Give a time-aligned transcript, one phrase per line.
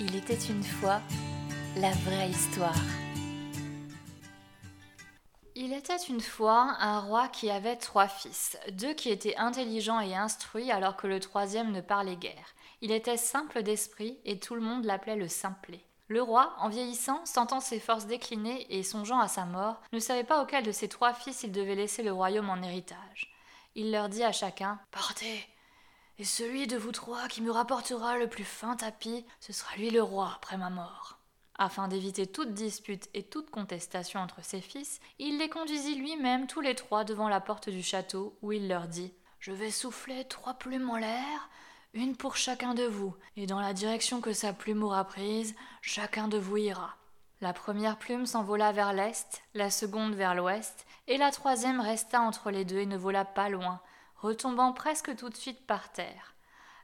[0.00, 1.00] Il était une fois
[1.76, 2.74] la vraie histoire.
[5.54, 10.16] Il était une fois un roi qui avait trois fils, deux qui étaient intelligents et
[10.16, 12.54] instruits alors que le troisième ne parlait guère.
[12.80, 15.84] Il était simple d'esprit et tout le monde l'appelait le simplet.
[16.08, 20.24] Le roi, en vieillissant, sentant ses forces décliner et songeant à sa mort, ne savait
[20.24, 23.32] pas auquel de ses trois fils il devait laisser le royaume en héritage.
[23.76, 25.46] Il leur dit à chacun Partez,
[26.18, 29.90] et celui de vous trois qui me rapportera le plus fin tapis, ce sera lui
[29.90, 31.18] le roi après ma mort.
[31.56, 36.60] Afin d'éviter toute dispute et toute contestation entre ses fils, il les conduisit lui-même tous
[36.60, 40.54] les trois devant la porte du château, où il leur dit Je vais souffler trois
[40.54, 41.48] plumes en l'air,
[41.92, 46.26] une pour chacun de vous, et dans la direction que sa plume aura prise, chacun
[46.26, 46.96] de vous ira.
[47.40, 52.50] La première plume s'envola vers l'est, la seconde vers l'ouest, et la troisième resta entre
[52.50, 53.80] les deux et ne vola pas loin,
[54.24, 56.34] retombant presque tout de suite par terre.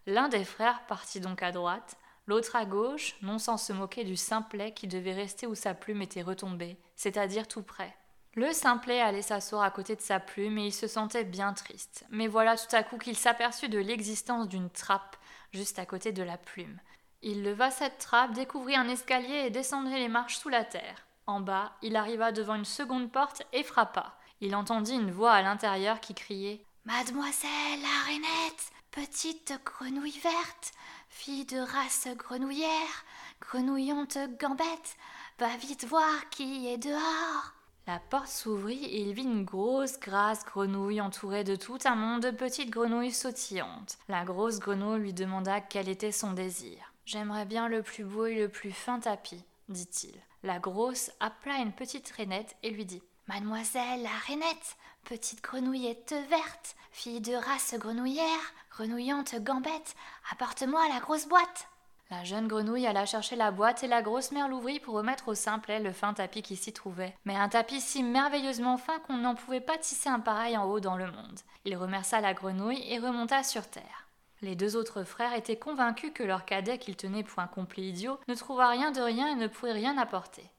[0.07, 4.15] L'un des frères partit donc à droite, l'autre à gauche, non sans se moquer du
[4.15, 7.97] simplet qui devait rester où sa plume était retombée, c'est-à-dire tout près.
[8.35, 12.05] Le simplet allait s'asseoir à côté de sa plume et il se sentait bien triste.
[12.11, 15.17] Mais voilà tout à coup qu'il s'aperçut de l'existence d'une trappe
[15.51, 16.79] juste à côté de la plume.
[17.23, 21.07] Il leva cette trappe, découvrit un escalier et descendit les marches sous la terre.
[21.27, 24.15] En bas, il arriva devant une seconde porte et frappa.
[24.43, 30.73] Il entendit une voix à l'intérieur qui criait Mademoiselle Arénette, petite grenouille verte,
[31.11, 33.05] fille de race grenouillère,
[33.39, 34.97] grenouillante gambette,
[35.39, 37.53] va vite voir qui est dehors.
[37.87, 42.23] La porte s'ouvrit et il vit une grosse, grasse grenouille entourée de tout un monde
[42.23, 43.99] de petites grenouilles sautillantes.
[44.09, 46.95] La grosse grenouille lui demanda quel était son désir.
[47.05, 50.15] J'aimerais bien le plus beau et le plus fin tapis, dit-il.
[50.43, 56.75] La grosse appela une petite rainette et lui dit Mademoiselle la rainette, petite grenouillette verte,
[56.91, 58.27] fille de race grenouillère,
[58.73, 59.95] grenouillante gambette,
[60.33, 61.69] apporte-moi la grosse boîte.
[62.11, 65.37] La jeune grenouille alla chercher la boîte et la grosse mère l'ouvrit pour remettre au
[65.37, 67.15] simplet le fin tapis qui s'y trouvait.
[67.25, 70.81] Mais un tapis si merveilleusement fin qu'on n'en pouvait pas tisser un pareil en haut
[70.81, 71.39] dans le monde.
[71.65, 74.09] Il remercia la grenouille et remonta sur terre.
[74.43, 78.19] Les deux autres frères étaient convaincus que leur cadet qu'ils tenaient pour un complet idiot
[78.27, 80.51] ne trouva rien de rien et ne pourrait rien apporter.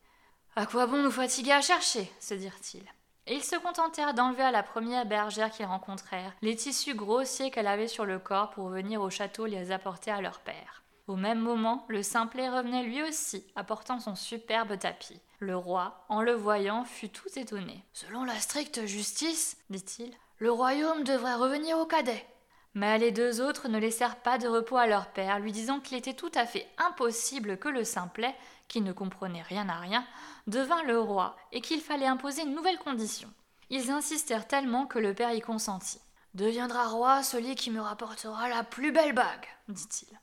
[0.57, 2.84] À quoi bon nous fatiguer à chercher se dirent-ils.
[3.25, 7.67] Et ils se contentèrent d'enlever à la première bergère qu'ils rencontrèrent les tissus grossiers qu'elle
[7.67, 10.84] avait sur le corps pour venir au château les apporter à leur père.
[11.07, 15.22] Au même moment, le simplet revenait lui aussi, apportant son superbe tapis.
[15.40, 17.85] Le roi, en le voyant, fut tout étonné.
[17.94, 22.25] Selon la stricte justice, dit-il, le royaume devrait revenir au cadet.
[22.73, 25.97] Mais les deux autres ne laissèrent pas de repos à leur père, lui disant qu'il
[25.97, 28.33] était tout à fait impossible que le simplet,
[28.67, 30.05] qui ne comprenait rien à rien,
[30.47, 33.29] devint le roi et qu'il fallait imposer une nouvelle condition.
[33.69, 35.99] Ils insistèrent tellement que le père y consentit.
[36.33, 40.20] Deviendra roi celui qui me rapportera la plus belle bague, dit-il.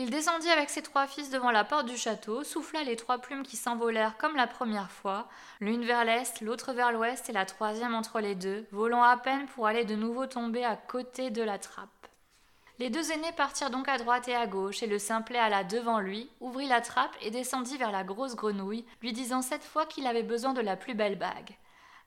[0.00, 3.42] Il descendit avec ses trois fils devant la porte du château, souffla les trois plumes
[3.42, 5.26] qui s'envolèrent comme la première fois,
[5.58, 9.46] l'une vers l'est, l'autre vers l'ouest et la troisième entre les deux, volant à peine
[9.46, 11.88] pour aller de nouveau tomber à côté de la trappe.
[12.78, 15.98] Les deux aînés partirent donc à droite et à gauche, et le simplet alla devant
[15.98, 20.06] lui, ouvrit la trappe et descendit vers la grosse grenouille, lui disant cette fois qu'il
[20.06, 21.56] avait besoin de la plus belle bague.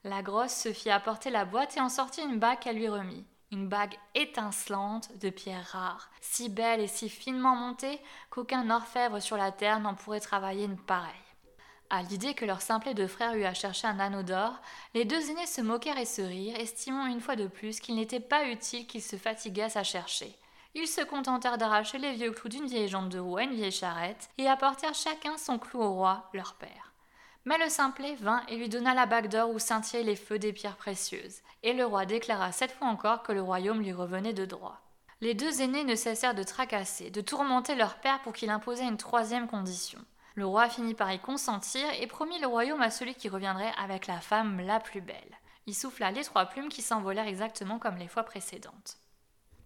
[0.04, 3.26] La grosse se fit apporter la boîte et en sortit une bague qu'elle lui remit
[3.52, 9.36] une bague étincelante de pierres rares, si belle et si finement montée qu'aucun orfèvre sur
[9.36, 11.12] la terre n'en pourrait travailler une pareille.
[11.90, 14.54] À l'idée que leur simplet de frère eût à chercher un anneau d'or,
[14.94, 18.18] les deux aînés se moquèrent et se rirent, estimant une fois de plus qu'il n'était
[18.18, 20.34] pas utile qu'ils se fatiguassent à chercher.
[20.74, 23.70] Ils se contentèrent d'arracher les vieux clous d'une vieille jambe de roue à une vieille
[23.70, 26.91] charrette, et apportèrent chacun son clou au roi, leur père.
[27.44, 30.52] Mais le simplet vint et lui donna la bague d'or où scintillaient les feux des
[30.52, 34.44] pierres précieuses, et le roi déclara cette fois encore que le royaume lui revenait de
[34.44, 34.80] droit.
[35.20, 38.96] Les deux aînés ne cessèrent de tracasser, de tourmenter leur père pour qu'il imposât une
[38.96, 40.00] troisième condition.
[40.34, 44.06] Le roi finit par y consentir et promit le royaume à celui qui reviendrait avec
[44.06, 45.38] la femme la plus belle.
[45.66, 48.96] Il souffla les trois plumes qui s'envolèrent exactement comme les fois précédentes.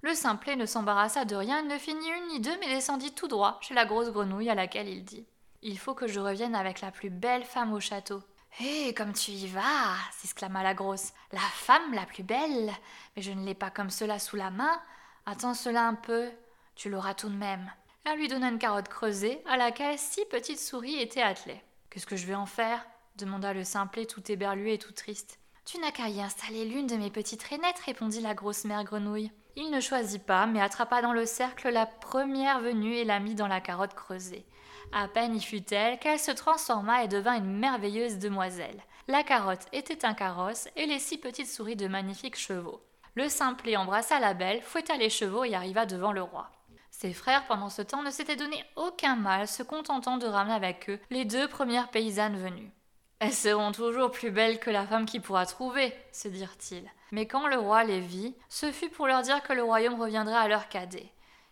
[0.02, 3.28] Le simplet ne s'embarrassa de rien, ne fit ni une ni deux, mais descendit tout
[3.28, 5.26] droit chez la grosse grenouille à laquelle il dit
[5.66, 8.22] il faut que je revienne avec la plus belle femme au château.
[8.60, 11.12] Hé, comme tu y vas s'exclama la grosse.
[11.32, 12.72] La femme la plus belle
[13.16, 14.80] Mais je ne l'ai pas comme cela sous la main.
[15.26, 16.30] Attends cela un peu,
[16.76, 17.68] tu l'auras tout de même.
[18.04, 21.60] Elle lui donna une carotte creusée à laquelle six petites souris étaient attelées.
[21.90, 22.86] Qu'est-ce que je vais en faire?
[23.16, 25.40] demanda le simplet tout éberlué et tout triste.
[25.64, 29.32] Tu n'as qu'à y installer l'une de mes petites rainettes, répondit la grosse mère grenouille.
[29.56, 33.34] Il ne choisit pas, mais attrapa dans le cercle la première venue et la mit
[33.34, 34.46] dans la carotte creusée.
[34.92, 38.82] À peine y fut-elle qu'elle se transforma et devint une merveilleuse demoiselle.
[39.08, 42.80] La carotte était un carrosse et les six petites souris de magnifiques chevaux.
[43.14, 46.50] Le simplet embrassa la belle, fouetta les chevaux et arriva devant le roi.
[46.90, 50.88] Ses frères, pendant ce temps, ne s'étaient donné aucun mal, se contentant de ramener avec
[50.88, 52.72] eux les deux premières paysannes venues.
[53.18, 56.90] Elles seront toujours plus belles que la femme qui pourra trouver, se dirent-ils.
[57.12, 60.34] Mais quand le roi les vit, ce fut pour leur dire que le royaume reviendrait
[60.34, 61.10] à leur cadet.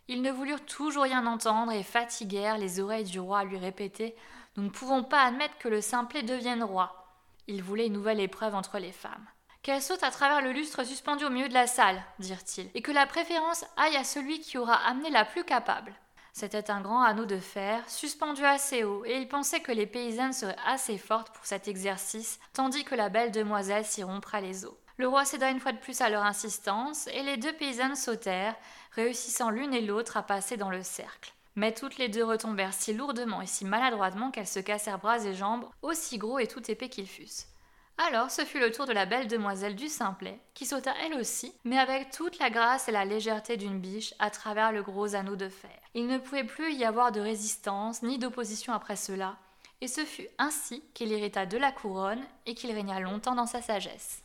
[0.08, 4.14] Ils ne voulurent toujours rien entendre et fatiguèrent les oreilles du roi à lui répéter
[4.56, 7.06] Nous ne pouvons pas admettre que le simplet devienne roi.
[7.46, 9.26] Ils voulaient une nouvelle épreuve entre les femmes.
[9.62, 12.92] Qu'elle saute à travers le lustre suspendu au milieu de la salle, dirent-ils, et que
[12.92, 15.94] la préférence aille à celui qui aura amené la plus capable.
[16.34, 20.34] C'était un grand anneau de fer, suspendu assez haut, et il pensait que les paysannes
[20.34, 24.74] seraient assez fortes pour cet exercice, tandis que la belle demoiselle s'y rompra les os.
[24.96, 28.54] Le roi céda une fois de plus à leur insistance, et les deux paysannes sautèrent,
[28.92, 31.32] réussissant l'une et l'autre à passer dans le cercle.
[31.56, 35.34] Mais toutes les deux retombèrent si lourdement et si maladroitement qu'elles se cassèrent bras et
[35.34, 37.48] jambes, aussi gros et tout épais qu'ils fussent.
[37.96, 41.52] Alors ce fut le tour de la belle demoiselle du Simplet, qui sauta elle aussi,
[41.64, 45.36] mais avec toute la grâce et la légèreté d'une biche à travers le gros anneau
[45.36, 45.70] de fer.
[45.94, 49.36] Il ne pouvait plus y avoir de résistance ni d'opposition après cela,
[49.80, 53.62] et ce fut ainsi qu'il hérita de la couronne et qu'il régna longtemps dans sa
[53.62, 54.24] sagesse.